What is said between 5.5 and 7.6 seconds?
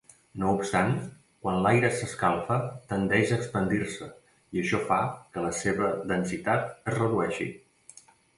seva densitat es redueixi.